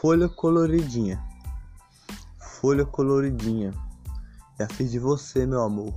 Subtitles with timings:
[0.00, 1.18] Folha coloridinha,
[2.38, 3.72] folha coloridinha.
[4.58, 5.94] Já fiz de você, meu amor,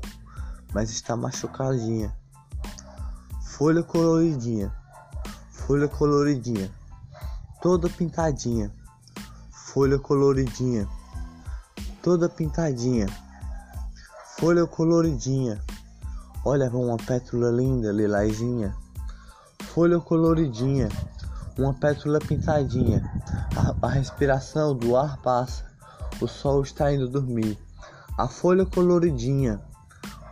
[0.74, 2.16] mas está machucadinha.
[3.44, 4.74] Folha coloridinha,
[5.52, 6.72] folha coloridinha,
[7.62, 8.74] toda pintadinha.
[9.52, 10.88] Folha coloridinha,
[12.02, 13.06] toda pintadinha.
[14.38, 15.62] Folha coloridinha.
[16.46, 18.74] Olha uma pétula linda, lilazinha.
[19.74, 20.88] Folha coloridinha
[21.60, 23.04] uma pétala pintadinha.
[23.56, 25.66] A, a, respiração do ar passa.
[26.22, 27.58] O sol está indo dormir.
[28.18, 29.62] A folha coloridinha.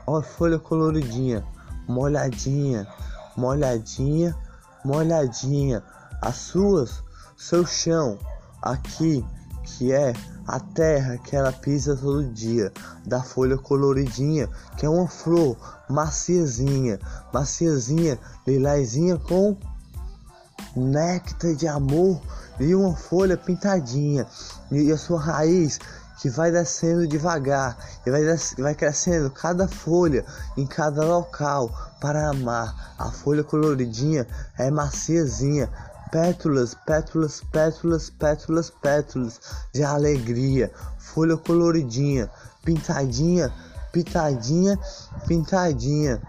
[0.05, 1.43] Ó, folha coloridinha.
[1.87, 2.87] Molhadinha,
[3.35, 4.35] molhadinha,
[4.83, 5.83] molhadinha.
[6.21, 7.03] As suas,
[7.35, 8.17] seu chão.
[8.61, 9.23] Aqui,
[9.63, 10.13] que é
[10.47, 12.71] a terra que ela pisa todo dia,
[13.05, 15.57] da folha coloridinha, que é uma flor
[15.89, 16.99] maciezinha,
[17.33, 19.57] maciezinha, lilazinha com
[20.77, 22.21] néctar de amor
[22.59, 24.25] e uma folha pintadinha.
[24.71, 25.79] E a sua raiz
[26.19, 28.21] que vai descendo devagar e vai,
[28.57, 30.25] vai crescendo cada folha
[30.55, 31.69] em cada local
[32.01, 32.95] para amar.
[32.97, 35.69] A folha coloridinha é maciezinha,
[36.11, 39.39] pétalas, pétalas, pétalas, pétalas, pétalas
[39.73, 42.29] de alegria, folha coloridinha,
[42.63, 43.53] pintadinha,
[43.91, 44.79] pintadinha,
[45.27, 46.21] pintadinha,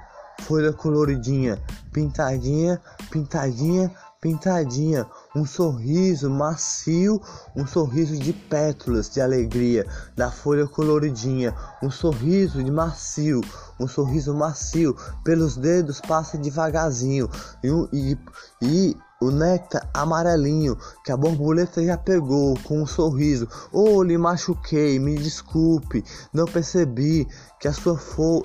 [0.43, 1.59] folha coloridinha,
[1.93, 3.91] pintadinha, pintadinha,
[4.21, 7.21] pintadinha, um sorriso macio,
[7.55, 13.41] um sorriso de pétalas de alegria da folha coloridinha, um sorriso de macio,
[13.79, 17.31] um sorriso macio, pelos dedos passa devagarzinho
[17.63, 18.19] e, e,
[18.61, 23.49] e o néctar amarelinho que a borboleta já pegou com um sorriso.
[23.73, 27.27] Oh, lhe machuquei, me desculpe, não percebi
[27.59, 27.99] que a sua,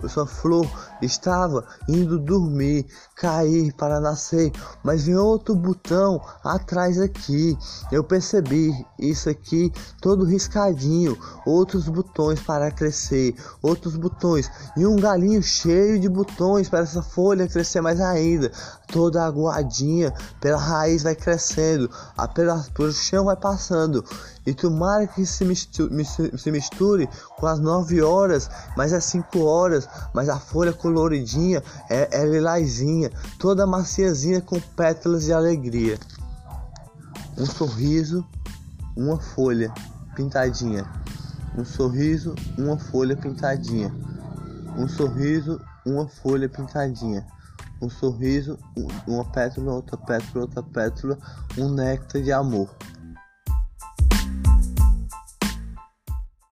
[0.09, 0.67] sua flor
[1.01, 4.51] estava indo dormir, cair para nascer,
[4.83, 7.55] mas vem outro botão atrás aqui.
[7.91, 15.43] Eu percebi isso aqui todo riscadinho, outros botões para crescer, outros botões e um galinho
[15.43, 18.51] cheio de botões para essa folha crescer mais ainda,
[18.87, 24.03] toda aguadinha pela raiz vai crescendo, a pelo chão vai passando.
[24.45, 27.07] E tomara que se misture, se misture
[27.37, 33.11] com as 9 horas, mas é 5 horas, mas a folha coloridinha é, é lilazinha,
[33.39, 35.97] toda maciazinha com pétalas de alegria.
[37.37, 38.25] Um sorriso,
[38.95, 39.73] uma folha
[40.15, 40.85] pintadinha.
[41.57, 43.93] Um sorriso, uma folha pintadinha.
[44.77, 47.25] Um sorriso, uma folha pintadinha
[47.83, 48.57] um sorriso,
[49.07, 51.17] uma pétala, outra pétala, outra pétala,
[51.57, 52.69] um néctar de amor.